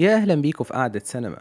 [0.00, 1.38] يا أهلا بيكم في قعدة سينما.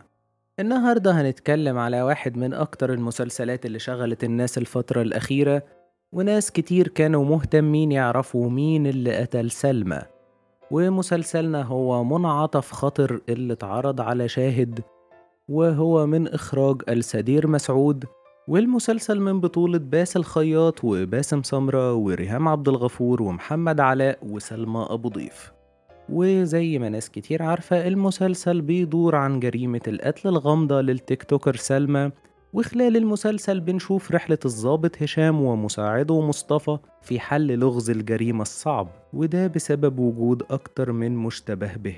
[0.59, 5.63] النهاردة هنتكلم على واحد من أكتر المسلسلات اللي شغلت الناس الفترة الأخيرة
[6.12, 10.02] وناس كتير كانوا مهتمين يعرفوا مين اللي قتل سلمى.
[10.71, 14.80] ومسلسلنا هو منعطف خطر اللي اتعرض على شاهد
[15.50, 18.05] وهو من إخراج السدير مسعود
[18.48, 25.59] والمسلسل من بطولة باسل خياط وباسم سمرة وريهام عبد الغفور ومحمد علاء وسلمى أبو ضيف.
[26.12, 32.11] وزي ما ناس كتير عارفة المسلسل بيدور عن جريمة القتل الغامضة للتيك توكر سلمى.
[32.53, 40.00] وخلال المسلسل بنشوف رحلة الضابط هشام ومساعده مصطفى في حل لغز الجريمة الصعب وده بسبب
[40.00, 41.95] وجود أكتر من مشتبه به.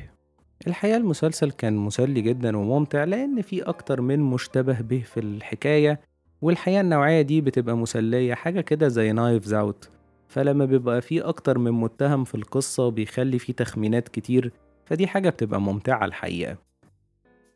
[0.68, 6.00] الحقيقة المسلسل كان مسلي جدا وممتع لأن في أكتر من مشتبه به في الحكاية.
[6.42, 9.90] والحقيقة النوعية دي بتبقى مسلية حاجة كده زي Knives Out
[10.32, 14.52] فلما بيبقى في أكتر من متهم في القصة بيخلي في تخمينات كتير
[14.86, 16.58] فدي حاجة بتبقى ممتعة الحقيقة.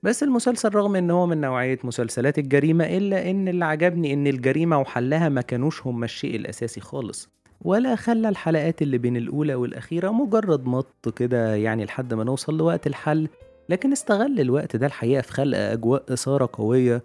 [0.04, 4.80] بس المسلسل رغم إن هو من نوعية مسلسلات الجريمة إلا إن اللي عجبني إن الجريمة
[4.80, 7.30] وحلها ما كانوش هما الشيء الأساسي خالص
[7.62, 12.88] ولا خلى الحلقات اللي بين الأولى والأخيرة مجرد مط كده يعني لحد ما نوصل لوقت
[12.88, 13.28] الحل
[13.70, 17.03] لكن استغل الوقت ده الحقيقة في خلق أجواء إثارة قوية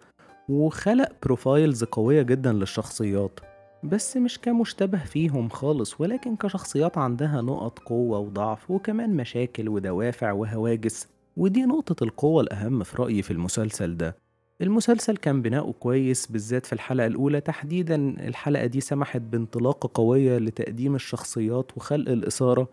[0.49, 3.41] وخلق بروفايلز قوية جدا للشخصيات.
[3.83, 11.09] بس مش كمشتبه فيهم خالص ولكن كشخصيات عندها نقط قوة وضعف وكمان مشاكل ودوافع وهواجس.
[11.37, 14.17] ودي نقطة القوة الأهم في رأيي في المسلسل ده.
[14.61, 17.41] المسلسل كان بناؤه كويس بالذات في الحلقة الأولى.
[17.41, 17.97] تحديدا
[18.29, 22.69] الحلقة دي سمحت بانطلاقة قوية لتقديم الشخصيات وخلق الإثارة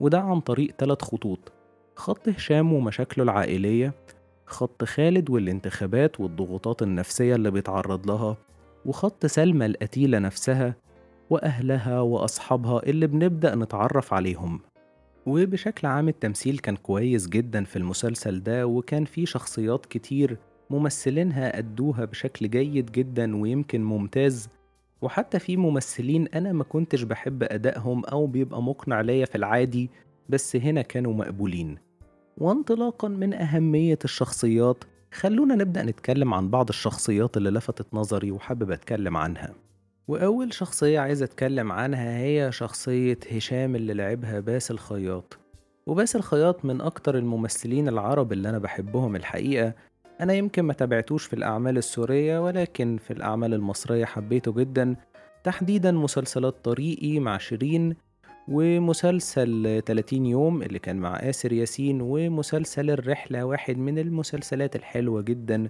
[0.00, 1.52] وده عن طريق ثلاث خطوط
[1.96, 3.94] خط هشام ومشاكله العائلية
[4.46, 8.36] خط خالد والانتخابات والضغوطات النفسية اللي بيتعرض لها
[8.86, 10.74] وخط سلمى القتيلة نفسها
[11.30, 14.60] وأهلها وأصحابها اللي بنبدأ نتعرف عليهم.
[15.26, 20.38] وبشكل عام التمثيل كان كويس جدا في المسلسل ده وكان فيه شخصيات كتير
[20.70, 24.48] ممثلينها أدوها بشكل جيد جدا ويمكن ممتاز.
[25.02, 29.90] وحتى في ممثلين أنا ما كنتش بحب أدائهم أو بيبقى مقنع ليا في العادي
[30.28, 31.78] بس هنا كانوا مقبولين.
[32.38, 39.16] وانطلاقا من أهمية الشخصيات خلونا نبدأ نتكلم عن بعض الشخصيات اللي لفتت نظري وحابب أتكلم
[39.16, 39.54] عنها.
[40.08, 45.38] وأول شخصية عايز أتكلم عنها هي شخصية هشام اللي لعبها باسل خياط
[45.86, 49.74] وباسل خياط من أكتر الممثلين العرب اللي أنا بحبهم الحقيقة.
[50.20, 54.96] أنا يمكن ما تابعتوش في الأعمال السورية ولكن في الأعمال المصرية حبيته جدا.
[55.44, 57.96] تحديدا مسلسلات طريقي مع شيرين
[58.48, 65.68] ومسلسل 30 يوم اللي كان مع آسر ياسين ومسلسل الرحلة واحد من المسلسلات الحلوة جدا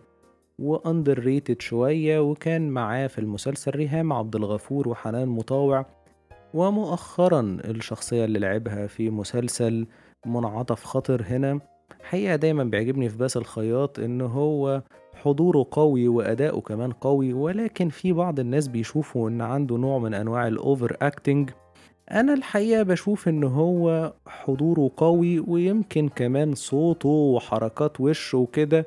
[0.58, 5.86] وأندر ريتد شوية وكان معاه في المسلسل ريهام عبد الغفور وحنان مطاوع.
[6.54, 9.86] ومؤخرا الشخصية اللي لعبها في مسلسل
[10.26, 11.60] منعطف خطر هنا.
[12.02, 14.82] حقيقة دايما بيعجبني في باسل الخياط إن هو
[15.14, 20.48] حضوره قوي وأداؤه كمان قوي ولكن في بعض الناس بيشوفوا إن عنده نوع من أنواع
[20.48, 21.50] الأوفر أكتنج
[22.12, 28.86] أنا الحقيقة باشوف إن هو حضوره قوي ويمكن كمان صوته وحركات وشه وكده.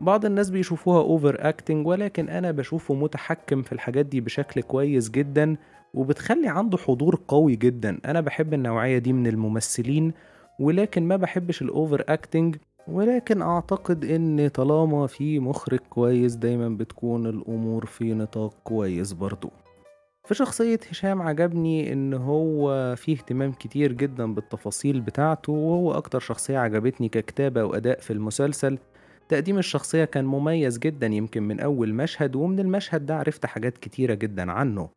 [0.00, 5.56] بعض الناس بيشوفوها over acting ولكن أنا بشوفه متحكم في الحاجات دي بشكل كويس جدا
[5.94, 7.98] وبتخلي عنده حضور قوي جدا.
[8.04, 10.12] أنا بحب النوعية دي من الممثلين
[10.60, 12.56] ولكن ما بحبش ال over acting
[12.88, 19.50] ولكن أعتقد إن طالما في مخرج كويس دايما بتكون الأمور في نطاق كويس برضو.
[20.28, 26.58] في شخصية هشام عجبني إن هو فيه اهتمام كتير جدا بالتفاصيل بتاعته وهو أكتر شخصية
[26.58, 28.78] عجبتني ككتابة وأداء في المسلسل.
[29.28, 34.14] تقديم الشخصية كان مميز جدا يمكن من أول مشهد ومن المشهد ده عرفت حاجات كتيرة
[34.14, 34.88] جدا عنه.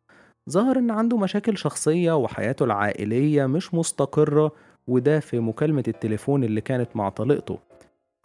[0.50, 4.52] ظهر إن عنده مشاكل شخصية وحياته العائلية مش مستقرة
[4.86, 7.58] وده في مكالمة التليفون اللي كانت مع طليقته.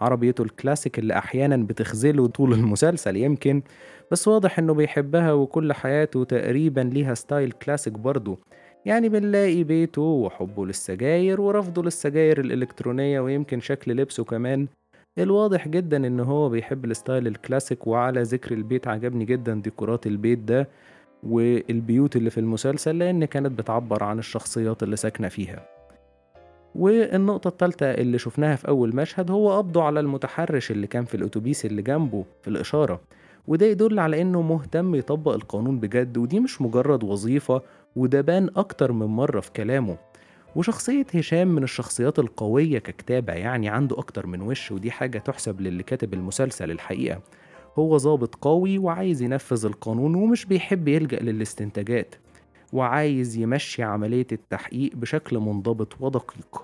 [0.02, 3.62] عربيته الكلاسيك اللي أحيانا بتخذله طول المسلسل يمكن.
[4.12, 8.38] بس واضح إنه بيحبها وكل حياته تقريبا ليها style classic برضه.
[8.86, 14.68] يعني بنلاقي بيته وحبه للسجاير ورفضه للسجاير الإلكترونية ويمكن شكل لبسه كمان.
[15.18, 20.08] الواضح جدا إن هو بيحب ال style ال classic وعلى ذكر البيت عجبني جدا ديكورات
[20.08, 20.68] البيت ده
[21.24, 25.66] والبيوت اللي في المسلسل لأن كانت بتعبر عن الشخصيات اللي ساكنة فيها.
[26.76, 31.66] والنقطة التالتة اللي شفناها في أول مشهد هو قبضه على المتحرش اللي كان في الأتوبيس
[31.66, 33.02] اللي جنبه في الإشارة.
[33.48, 37.62] وده يدل على إنه مهتم يطبق القانون بجد ودي مش مجرد وظيفة
[37.96, 39.98] وده بان أكتر من مرة في كلامه.
[40.56, 45.84] وشخصية هشام من الشخصيات القوية ككتابة يعني عنده أكتر من وش ودي حاجة تحسب للي
[45.84, 47.22] كاتب المسلسل الحقيقة.
[47.80, 52.16] هو ظابط قوي وعايز ينفذ القانون ومش بيحب يلجأ للاستنتاجات.
[52.74, 56.62] وعايز يمشي عملية التحقيق بشكل منضبط ودقيق.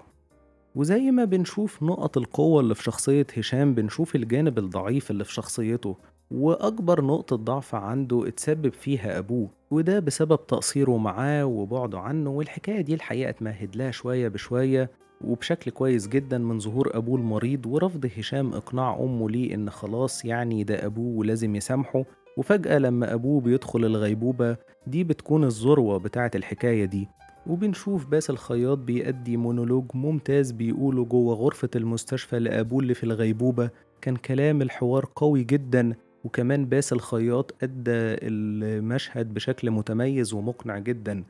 [0.76, 5.96] وزي ما بنشوف نقط القوة اللي في شخصية هشام بنشوف الجانب الضعيف اللي في شخصيته.
[6.32, 12.94] وأكبر نقطة ضعف عنده اتسبب فيها أبوه وده بسبب تقصيره معاه وبعده عنه والحكاية دي
[12.94, 14.92] الحقيقة اتمهد لها شوية بشوية
[15.24, 20.64] وبشكل كويس جدا من ظهور أبوه المريض ورفض هشام إقناع أمه ليه إن خلاص يعني
[20.64, 22.04] ده أبوه ولازم يسامحه.
[22.38, 24.58] وفجأة لما أبوه بيدخل الغيبوبة
[24.88, 27.08] دي بتكون الذروة بتاعة الحكاية دي.
[27.48, 33.70] وبنشوف باسل الخياط بيأدي مونولوج ممتاز بيقوله جوه غرفة المستشفى لأبوه اللي في الغيبوبة.
[34.02, 35.94] كان كلام الحوار قوي جدا
[36.24, 41.24] وكمان باسل الخياط أدى المشهد بشكل متميز ومقنع جدا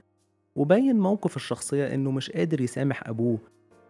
[0.56, 3.38] وبين موقف الشخصية إنه مش قادر يسامح أبوه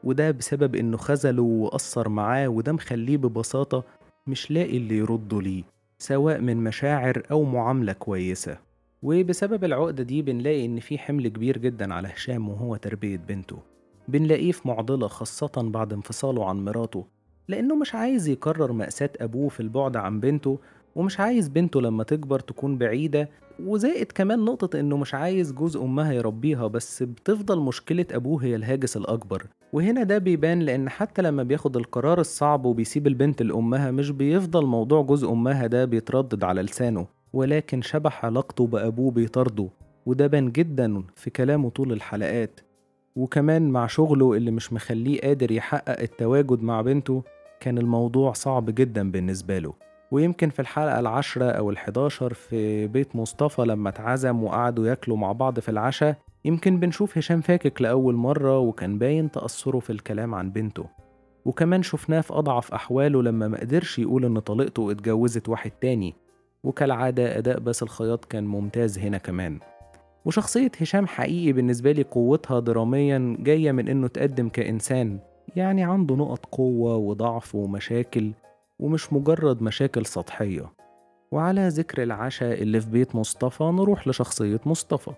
[0.03, 3.83] وده بسبب إنه خذله وأثر معاه وده مخليه ببساطة
[4.27, 5.63] مش لاقي اللي يرده ليه
[5.99, 8.57] سواء من مشاعر أو معاملة كويسة.
[9.03, 13.57] وبسبب العقدة دي بنلاقي إن في حمل كبير جدا على هشام وهو تربية بنته.
[14.07, 17.05] بنلاقيه في معضلة خاصة بعد انفصاله عن مراته
[17.47, 20.59] لأنه مش عايز يكرر مأساة أبوه في البعد عن بنته
[20.97, 23.29] ومش عايز بنته لما تكبر تكون بعيدة
[23.65, 28.97] وزائد كمان نقطة إنه مش عايز جوز أمها يربيها بس بتفضل مشكلة أبوه هي الهاجس
[28.97, 29.45] الأكبر.
[29.73, 35.01] وهنا ده بيبان لأن حتى لما بياخد القرار الصعب وبيسيب البنت لأمها مش بيفضل موضوع
[35.01, 39.69] جوز أمها ده بيتردد على لسانه ولكن شبح علاقته بأبوه بيطارده
[40.05, 42.59] وده بان جدا في كلامه طول الحلقات.
[43.15, 47.23] وكمان مع شغله اللي مش مخليه قادر يحقق التواجد مع بنته
[47.59, 49.86] كان الموضوع صعب جدا بالنسبة له.
[50.11, 55.59] ويمكن في الحلقة العشرة أو الحداشر في بيت مصطفى لما اتعزم وقعدوا ياكلوا مع بعض
[55.59, 56.15] في العشاء
[56.45, 60.85] يمكن بنشوف هشام فاكك لأول مرة وكان باين تأثره في الكلام عن بنته.
[61.45, 66.15] وكمان شفناه في أضعف أحواله لما مقدرش يقول إن طليقته اتجوزت واحد تاني.
[66.63, 69.59] وكالعادة أداء باسل الخياط كان ممتاز هنا كمان.
[70.25, 75.19] وشخصية هشام حقيقي بالنسبة لي قوتها دراميا جاية من إنه تقدم كإنسان
[75.55, 78.31] يعني عنده نقط قوة وضعف ومشاكل.
[78.79, 80.73] ومش مجرد مشاكل سطحية.
[81.31, 85.11] وعلى ذكر العشاء اللي في بيت مصطفى نروح لشخصية مصطفى.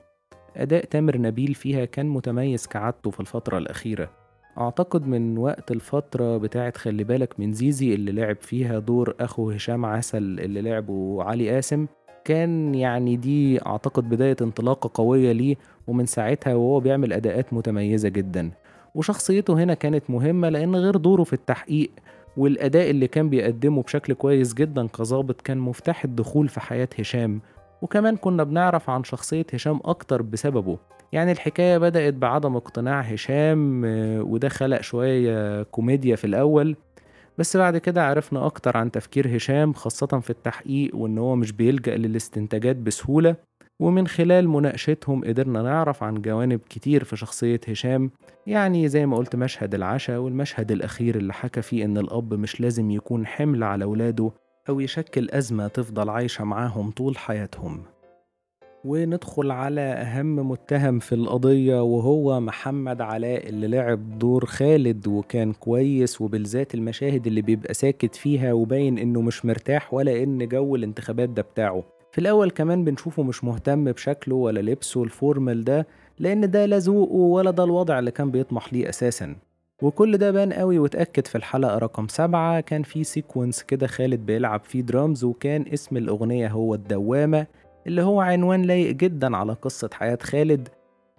[0.56, 4.10] أداء تامر نبيل فيها كان متميز كعادته في الفترة الأخيرة.
[4.58, 9.86] أعتقد من وقت الفترة بتاعت خلي بالك من زيزي اللي لعب فيها دور أخو هشام
[9.86, 11.88] عسل اللي لعبه علي قاسم
[12.26, 15.56] كان يعني دي أعتقد بداية انطلاقة قوية ليه
[15.88, 18.52] ومن ساعتها وهو بيعمل أداءات متميزة جدا.
[18.96, 21.92] وشخصيته هنا كانت مهمة لأن غير دوره في التحقيق
[22.40, 27.42] والأداء اللي كان بيقدمه بشكل كويس جدا كظابط كان مفتاح الدخول في حياة هشام.
[27.82, 30.78] وكمان كنا بنعرف عن شخصية هشام أكتر بسببه.
[31.12, 36.76] يعني الحكاية بدأت بعدم اقتناع هشام آه، وده خلق شوية كوميديا في الأول.
[37.38, 41.98] بس بعد كده عرفنا أكتر عن تفكير هشام خاصة في التحقيق وإن هو مش بيلجأ
[41.98, 43.36] للاستنتاجات بسهولة.
[43.80, 48.12] ومن خلال مناقشتهم قدرنا نعرف عن جوانب كتير في شخصية هشام.
[48.48, 52.92] يعني زي ما قلت مشهد العشاء والمشهد الأخير اللي حكى فيه إن الأب مش لازم
[52.92, 54.32] يكون حمل على ولاده
[54.70, 57.82] أو يشكل أزمة تفضل عايشة معاهم طول حياتهم.
[58.86, 66.22] وندخل على أهم متهم في القضية وهو محمد علاء اللي لعب دور خالد وكان كويس
[66.22, 71.42] وبالذات المشاهد اللي بيبقى ساكت فيها وباين إنه مش مرتاح ولا إن جو الانتخابات ده
[71.42, 71.84] بتاعه.
[72.12, 75.88] في الأول كمان بنشوفه مش مهتم بشكله ولا لبسه ال formal ده
[76.20, 79.36] لأن ده لا ذوقه ولا ده الوضع اللي كان بيطمح ليه أساسا.
[79.82, 84.62] وكل ده بان قوي واتأكد في الحلقة رقم سبعة كان في sequence كده خالد بيلعب
[84.64, 87.48] فيه درامز وكان اسم الأغنية هو الدوامة
[87.88, 90.68] اللي هو عنوان لايق جدا على قصة حياة خالد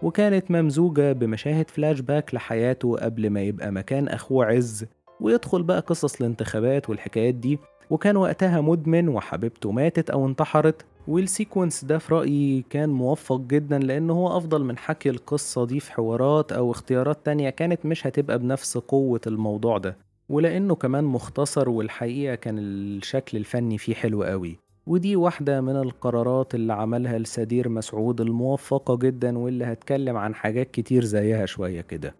[0.03, 4.85] وكانت ممزوجة بمشاهد فلاش باك لحياته قبل ما يبقى مكان أخوه عز
[5.21, 7.59] ويدخل بقى قصص الانتخابات والحكايات دي.
[7.91, 13.79] وكان وقتها مدمن وحبيبته ماتت أو انتحرت وال sequence ده في رأيي كان موفق جدا
[13.79, 18.39] لأنه هو أفضل من حكي القصة دي في حوارات أو اختيارات تانية كانت مش هتبقى
[18.39, 19.97] بنفس قوة الموضوع ده
[20.29, 24.59] ولأنه كمان مختصر والحقيقة كان الشكل الفني فيه حلو قوي.
[24.87, 31.05] ودي واحدة من القرارات اللي عملها السدير مسعود الموفقة جدا واللي هتكلم عن حاجات كتير
[31.05, 32.15] زيها شوية كده.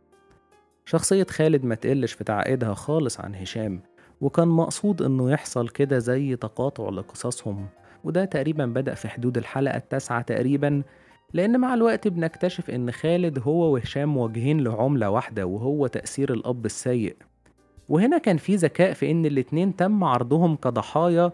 [0.85, 3.81] شخصية خالد ما تقلش في تعقيدها خالص عن هشام.
[4.21, 7.67] وكان مقصود إنه يحصل كده زي تقاطع لقصصهم
[8.05, 10.83] وده تقريبا بدأ في حدود الحلقة التاسعة تقريبا
[11.33, 17.17] لأن مع الوقت بنكتشف إن خالد هو وهشام موجهين لعملة واحدة وهو تأثير الأب السيء.
[17.89, 21.33] وهنا كان في ذكاء في إن الاتنين تم عرضهم كضحايا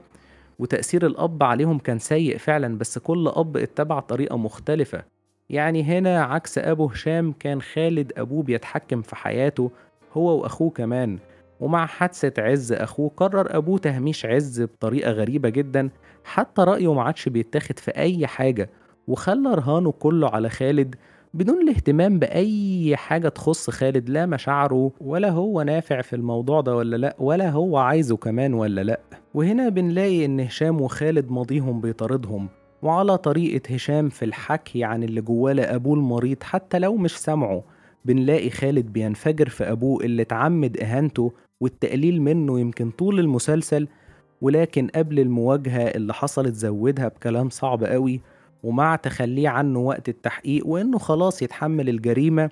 [0.59, 5.05] وتأثير الأب عليهم كان سيء فعلا بس كل أب اتبع طريقة مختلفة.
[5.51, 9.71] يعني هنا عكس أبو هشام كان خالد أبوه بيتحكم في حياته
[10.15, 11.19] هو وأخوه كمان.
[11.61, 15.91] ومع حادثة عز أخوه قرر أبوه تهميش عز بطريقة غريبة جدا.
[16.25, 18.71] حتى رأيه ما عادش بيتاخد في أي حاجة
[19.09, 20.95] وخلى رهانه كله على خالد
[21.35, 26.97] بدون الاهتمام بأي حاجة تخص خالد لا مشاعره ولا هو نافع في الموضوع ده ولا
[26.97, 29.01] لأ ولا هو عايزه كمان ولا لأ.
[29.35, 32.49] وهنا بنلاقي إن هشام وخالد ماضيهم بيطاردهم
[32.83, 37.63] وعلى طريقة هشام في الحكي عن اللي جواه لأبوه المريض حتى لو مش سامعه
[38.05, 43.89] بنلاقي خالد بينفجر في أبوه اللي اتعمد إهانته والتقليل منه يمكن طول المسلسل
[44.41, 48.21] ولكن قبل المواجهة اللي حصلت زودها بكلام صعب قوي
[48.63, 52.51] ومع تخليه عنه وقت التحقيق وإنه خلاص يتحمل الجريمة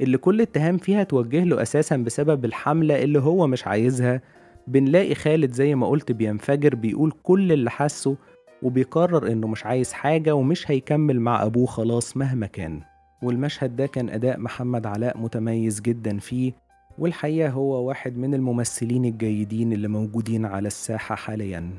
[0.00, 4.20] اللي كل اتهام فيها توجه له أساسا بسبب الحملة اللي هو مش عايزها.
[4.66, 8.16] بنلاقي خالد زي ما قلت بينفجر بيقول كل اللي حاسه
[8.62, 12.80] وبيقرر إنه مش عايز حاجة ومش هيكمل مع أبوه خلاص مهما كان.
[13.22, 16.52] والمشهد ده كان أداء محمد علاء متميز جدا فيه.
[16.98, 21.70] والحقيقة هو واحد من الممثلين الجيدين اللي موجودين على الساحة حاليا.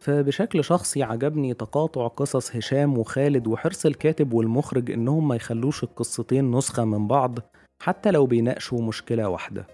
[0.00, 6.84] فبشكل شخصي عجبني تقاطع قصص هشام وخالد وحرص الكاتب والمخرج إنهم ما يخلوش القصتين نسخة
[6.84, 7.38] من بعض
[7.82, 9.66] حتى لو بيناقشوا مشكلة واحدة.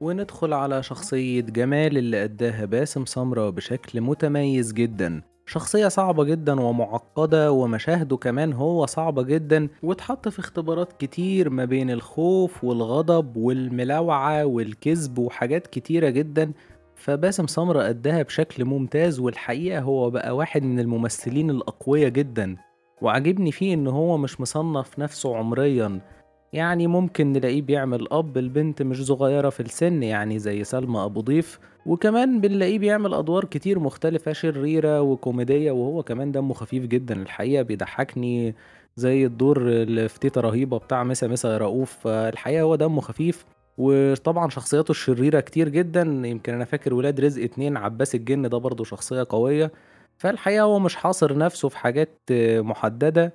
[0.00, 5.22] وندخل على شخصية جمال اللي أداها باسم سمرة بشكل متميز جدا.
[5.46, 11.90] شخصية صعبة جدا ومعقدة ومشاهده كمان هو صعبة جدا واتحط في اختبارات كتير ما بين
[11.90, 16.52] الخوف والغضب والملاوعة والكذب وحاجات كتيرة جدا.
[16.94, 22.56] فباسم سمرة أداها بشكل ممتاز والحقيقة هو بقى واحد من الممثلين الأقوياء جدا.
[23.02, 26.00] وعجبني فيه إن هو مش مصنف نفسه عمريا.
[26.54, 31.58] يعني ممكن نلاقيه بيعمل أب البنت مش صغيرة في السن يعني زي سلمى أبو ضيف.
[31.86, 38.54] وكمان بنلاقيه بيعمل أدوار كتير مختلفة شريرة وكوميدية وهو كمان دمه خفيف جدا الحقيقة بيضحكني.
[38.96, 43.44] زي الدور اللي في تيتا رهيبة بتاع مسا مسا يا رؤوف الحقيقة هو دمه خفيف.
[43.78, 48.84] وطبعا شخصياته الشريرة كتير جدا يمكن أنا فاكر ولاد رزق اتنين عباس الجن ده برضه
[48.84, 49.72] شخصية قوية.
[50.18, 52.18] فالحقيقة هو مش حاصر نفسه في حاجات
[52.58, 53.32] محددة.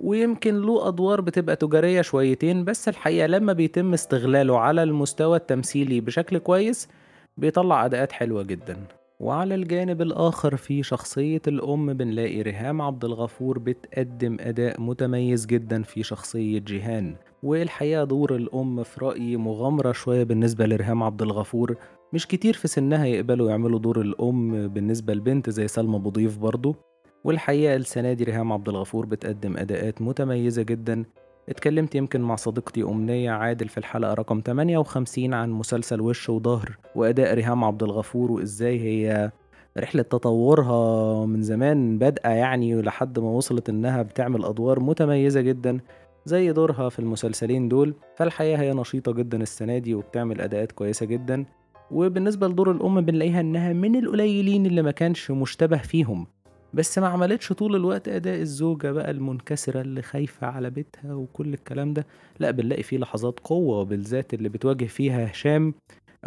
[0.00, 6.38] ويمكن له أدوار بتبقى تجارية شويتين بس الحقيقة لما بيتم استغلاله على المستوى التمثيلي بشكل
[6.38, 6.88] كويس
[7.36, 8.76] بيطلع أداءات حلوة جدا.
[9.20, 16.02] وعلى الجانب الآخر في شخصية الأم بنلاقي ريهام عبد الغفور بتقدم أداء متميز جدا في
[16.02, 17.14] شخصية جيهان.
[17.42, 21.76] والحقيقة دور الأم في رأيي مغامرة شوية بالنسبة لريهام عبد الغفور.
[22.12, 26.89] مش كتير في سنها يقبلوا يعملوا دور الأم بالنسبة لبنت زي سلمى بضيف برضه
[27.24, 31.04] والحقيقة السنة دي ريهام عبد الغفور بتقدم أداءات متميزة جدا.
[31.48, 37.34] اتكلمت يمكن مع صديقتي أمنية عادل في الحلقة رقم 58 عن مسلسل وش وظهر وأداء
[37.34, 39.30] ريهام عبد الغفور وإزاي هي
[39.78, 45.80] رحلة تطورها من زمان بادئة يعني لحد ما وصلت إنها بتعمل أدوار متميزة جدا
[46.24, 47.94] زي دورها في المسلسلين دول.
[48.16, 51.44] فالحقيقة هي نشيطة جدا السنة دي وبتعمل أداءات كويسة جدا.
[51.90, 56.26] وبالنسبة لدور الأم بنلاقيها إنها من القليلين اللي ما كانش مشتبه فيهم.
[56.74, 61.92] بس ما عملتش طول الوقت أداء الزوجة بقى المنكسرة اللي خايفة على بيتها وكل الكلام
[61.94, 62.06] ده.
[62.38, 65.74] لأ بنلاقي فيه لحظات قوة بالذات اللي بتواجه فيها هشام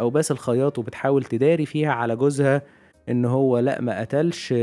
[0.00, 2.62] أو باس الخياط وبتحاول تداري فيها على جوزها
[3.08, 4.54] إن هو لأ ما قتلش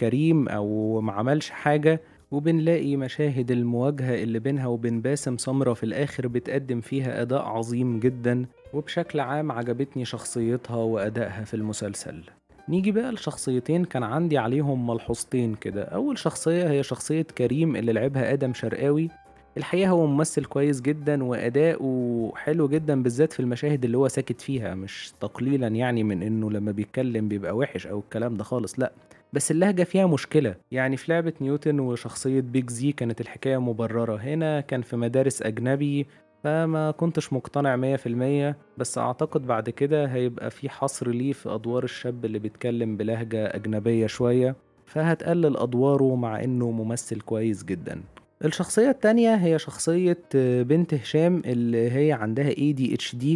[0.00, 2.00] كريم أو ما عملش حاجة.
[2.30, 8.46] وبنلاقي مشاهد المواجهة اللي بينها وبين باسم سمرة في الآخر بتقدم فيها أداء عظيم جدا
[8.72, 12.22] وبشكل عام عجبتني شخصيتها وأدائها في المسلسل.
[12.68, 15.82] نيجي بقى لشخصيتين كان عندي عليهم ملحوظتين كده.
[15.82, 19.08] أول شخصية هي شخصية كريم اللي لعبها آدم شرقاوي.
[19.56, 24.74] الحقيقة هو ممثل كويس جدا وأداؤه حلو جدا بالذات في المشاهد اللي هو ساكت فيها
[24.74, 28.92] مش تقليلا يعني من إنه لما بيتكلم بيبقى وحش أو الكلام ده خالص لأ.
[29.32, 30.54] بس اللهجة فيها مشكلة.
[30.72, 34.16] يعني في لعبة نيوتن وشخصية بيج زي كانت الحكاية مبررة.
[34.16, 36.06] هنا كان في مدارس أجنبي
[36.44, 41.48] فما كنتش مقتنع مية في المية بس أعتقد بعد كده هيبقى في حصر ليه في
[41.54, 48.00] أدوار الشاب اللي بيتكلم بلهجة أجنبية شوية فهتقلل أدواره مع إنه ممثل كويس جدا.
[48.44, 50.18] الشخصية التانية هي شخصية
[50.62, 53.26] بنت هشام اللي هي عندها ADHD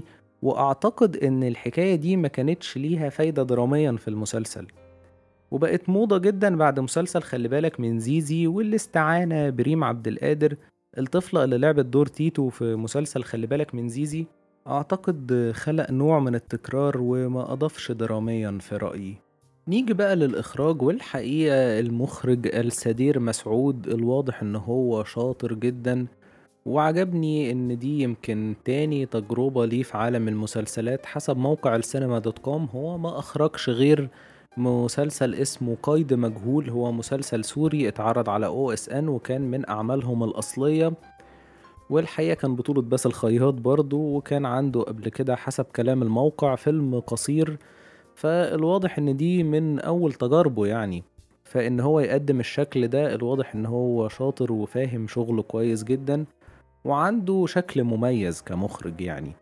[0.43, 4.67] وأعتقد إن الحكاية دي ما كانتش ليها فايدة دراميا في المسلسل.
[5.51, 10.57] وبقت موضة جدا بعد مسلسل خلي بالك من زيزي واللي استعانة بريم عبد القادر
[10.99, 14.27] الطفلة اللي لعبت دور تيتو في مسلسل خلي بالك من زيزي
[14.69, 19.17] أعتقد خلق نوع من التكرار وما أضافش دراميا في رأيي.
[19.69, 26.07] نيجي بقى للإخراج والحقيقة المخرج السدير مسعود الواضح إن هو شاطر جدا
[26.67, 32.69] وعجبني إن دي يمكن تاني تجربة ليه في عالم المسلسلات حسب موقع السينما dot com
[32.75, 34.09] هو ما أخرجش غير
[34.57, 40.93] مسلسل اسمه قيد مجهول هو مسلسل سوري اتعرض على OSN وكان من أعمالهم الأصلية.
[41.91, 47.59] والحقيقة كان بطولة باسل الخياط برضه وكان عنده قبل كده حسب كلام الموقع فيلم قصير.
[48.15, 51.05] فالواضح إن دي من أول تجاربه يعني.
[51.45, 56.25] فإن هو يقدم الشكل ده الواضح إن هو شاطر وفاهم شغله كويس جدا
[56.85, 59.33] وعنده شكل مميز كمخرج يعني.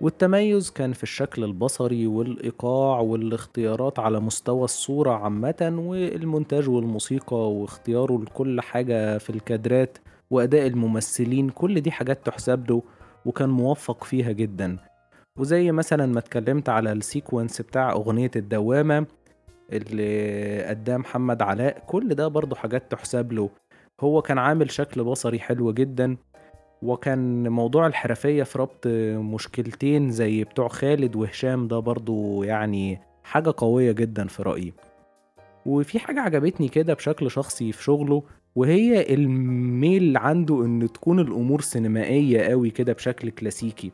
[0.00, 8.60] والتميز كان في الشكل البصري والإيقاع والاختيارات على مستوى الصورة عامة والمونتاج والموسيقى واختياره لكل
[8.60, 9.98] حاجة في الكادرات
[10.30, 12.82] وأداء الممثلين كل دي حاجات تحسب له
[13.26, 14.76] وكان موفق فيها جدا.
[15.38, 19.06] وزي مثلا ما اتكلمت على السيكونس بتاع أغنية الدوامة
[19.72, 23.50] اللي أداه محمد علاء كل ده برضه حاجات تحسب له.
[24.00, 26.16] هو كان عامل شكل بصري حلو جدا
[26.82, 28.86] وكان موضوع الحرفية في ربط
[29.34, 34.72] مشكلتين زي بتوع خالد وهشام ده برضه يعني حاجة قوية جدا في رأيي.
[35.66, 38.22] وفي حاجة عجبتني كده بشكل شخصي في شغله
[38.56, 43.92] وهي الميل عنده إن تكون الأمور سينمائية قوي كده بشكل كلاسيكي.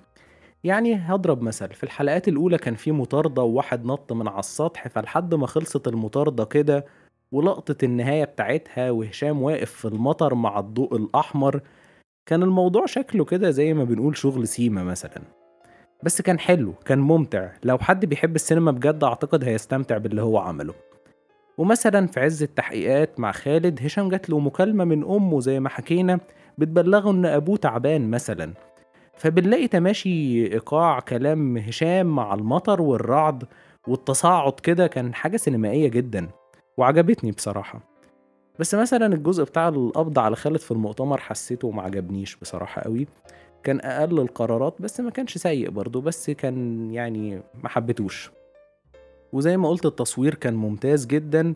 [0.65, 5.35] يعني هضرب مثل في الحلقات الأولى كان في مطاردة وواحد نط من على السطح فلحد
[5.35, 6.85] ما خلصت المطاردة كده
[7.33, 11.61] ولقطة النهاية بتاعتها وهشام واقف في المطر مع الضوء الأحمر
[12.27, 15.23] كان الموضوع شكله كده زي ما بنقول شغل سيما مثلا.
[16.03, 17.49] بس كان حلو كان ممتع.
[17.65, 20.75] لو حد بيحب السينما بجد أعتقد هيستمتع باللي هو عمله.
[21.59, 26.21] ومثلا في عز التحقيقات مع خالد هشام جات له مكالمة من أمه زي ما حكينا
[26.59, 28.53] بتبلغه إن أبوه تعبان مثلا.
[29.17, 33.45] فبنلاقي تماشي إيقاع كلام هشام مع المطر والرعد
[33.89, 36.29] والتصاعد كده كان حاجة سينمائية جدا.
[36.77, 37.94] وعجبتني بصراحة.
[38.59, 43.07] بس مثلا الجزء بتاع القبض على خالد في المؤتمر حسيته ما عجبنيش بصراحة قوي.
[43.63, 48.31] كان أقل القرارات بس ما كانش سيء برضه بس كان يعني ما حبيتوش
[49.33, 51.55] وزي ما قلت التصوير كان ممتاز جدا.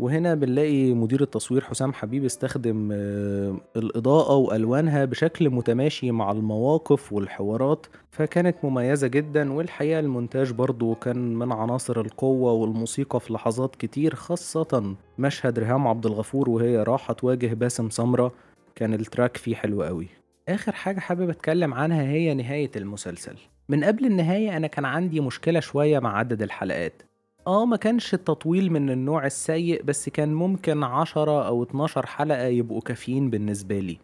[0.00, 7.86] وهنا بنلاقي مدير التصوير حسام حبيب استخدم آه، الإضاءة وألوانها بشكل متماشي مع المواقف والحوارات
[8.10, 14.94] فكانت مميزة جدا والحقيقة المونتاج برضو كان من عناصر القوة والموسيقى في لحظات كتير خاصة
[15.18, 18.32] مشهد ريهام عبد الغفور وهي راحة تواجه باسم سمرة.
[18.74, 20.08] كان التراك فيه حلو قوي.
[20.48, 23.36] آخر حاجة حابب أتكلم عنها هي نهاية المسلسل.
[23.68, 27.09] من قبل النهاية أنا كان عندي مشكلة شوية مع عدد الحلقات.
[27.46, 32.80] آه ما كانش التطويل من النوع السيء بس كان ممكن عشرة أو اتناشر حلقة يبقوا
[32.80, 33.98] كافيين بالنسبة لي.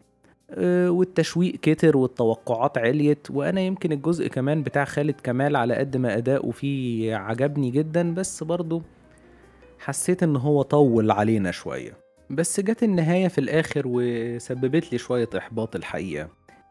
[0.50, 6.16] أه والتشويق كتر والتوقعات عليت وأنا يمكن الجزء كمان بتاع خالد كمال على قد ما
[6.16, 8.82] أداؤه فيه عجبني جدا بس برضه
[9.78, 11.92] حسيت إن هو طول علينا شوية.
[12.30, 16.28] بس جت النهاية في الآخر وسببت لي شوية إحباط الحقيقة.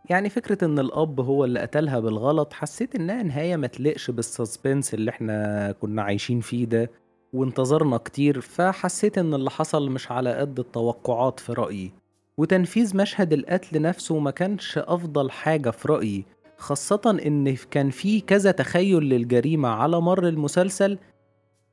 [0.09, 5.11] يعني فكرة إن الأب هو اللي قتلها بالغلط حسيت إنها نهاية ما تليقش بالسسبنس اللي
[5.11, 6.91] إحنا كنا عايشين فيه ده
[7.33, 11.91] وانتظرنا كتير فحسيت إن اللي حصل مش على قد التوقعات في رأيي.
[12.37, 16.25] وتنفيذ مشهد القتل نفسه ما كانش أفضل حاجة في رأيي
[16.57, 20.97] خاصة إن كان في كذا تخيل للجريمة على مر المسلسل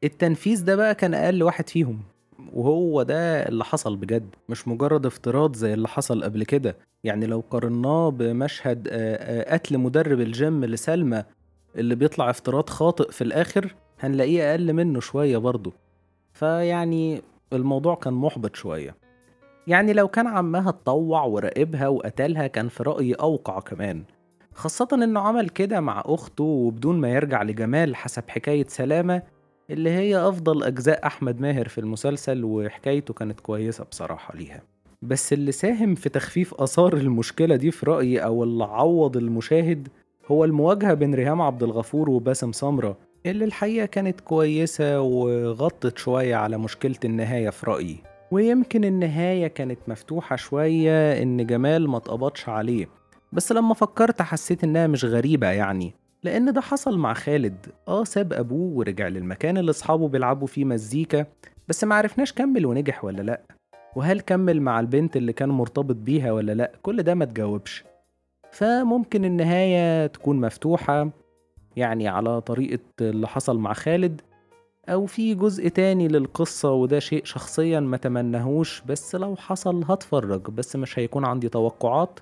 [0.05, 2.03] التنفيذ ده بقى كان أقل واحد فيهم.
[2.53, 4.35] وهو ده اللي حصل بجد.
[4.49, 6.77] مش مجرد افتراض زي اللي حصل قبل كده.
[7.05, 8.89] يعني لو قارناه بمشهد
[9.49, 11.25] قتل مدرب الجيم لسلمى
[11.77, 15.73] اللي بيطلع افتراض خاطئ في الآخر هنلاقيه أقل منه شوية برضه.
[16.33, 18.95] فيعني الموضوع كان محبط شوية.
[19.67, 24.03] يعني لو كان عمها اتطوع وراقبها وقتلها كان في رأيي أوقع كمان.
[24.55, 29.23] خاصة إنه عمل كده مع أخته وبدون ما يرجع لجمال حسب حكاية سلامة
[29.73, 34.63] اللي هي أفضل أجزاء أحمد ماهر في المسلسل وحكايته كانت كويسة بصراحة ليها.
[35.03, 39.89] بس اللي ساهم في تخفيف آثار المشكلة دي في رأيي أو اللي عوض المشاهد
[40.31, 46.59] هو المواجهة بين ريهام عبد الغفور وباسم سمرة اللي الحقيقة كانت كويسة وغطت شوية على
[46.59, 47.97] مشكلة النهاية في رأيي.
[48.31, 51.99] ويمكن النهاية كانت مفتوحة شوية إن جمال ما
[52.49, 52.89] عليه.
[53.33, 55.95] بس لما فكرت حسيت إنها مش غريبة يعني.
[56.23, 57.67] لأن ده حصل مع خالد.
[57.89, 61.27] آه ساب أبوه ورجع للمكان اللي أصحابه بيلعبوا فيه مزيكا
[61.69, 63.41] بس معرفناش كمل ونجح ولا لأ.
[63.97, 67.85] وهل كمل مع البنت اللي كان مرتبط بيها ولا لأ؟ كل ده ما تجاوبش.
[68.53, 71.11] فممكن النهاية تكون مفتوحة
[71.77, 74.21] يعني على طريقة اللي حصل مع خالد
[74.89, 80.77] أو في جزء تاني للقصة وده شيء شخصيا ما تمنهوش بس لو حصل هتفرج بس
[80.77, 82.21] مش هيكون عندي توقعات.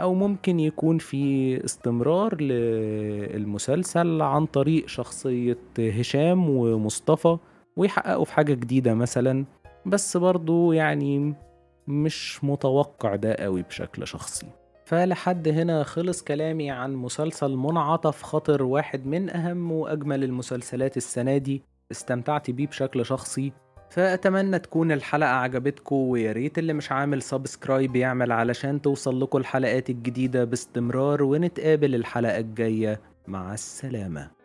[0.00, 7.36] أو ممكن يكون في استمرار للمسلسل عن طريق شخصية هشام ومصطفى
[7.76, 9.44] ويحققوا في حاجة جديدة مثلا.
[9.86, 11.34] بس برضو يعني
[11.88, 14.46] مش متوقع ده قوي بشكل شخصي.
[14.84, 21.62] فلحد هنا خلص كلامي عن مسلسل منعطف خطر واحد من أهم وأجمل المسلسلات السنة دي.
[21.90, 23.52] استمتعت بيه بشكل شخصي.
[23.92, 30.44] فأتمنى تكون الحلقة عجبتكم وياريت اللي مش عامل سبسكرايب يعمل علشان توصل لكم الحلقات الجديدة
[30.44, 33.00] باستمرار ونتقابل الحلقة الجاية.
[33.26, 34.41] مع السلامة.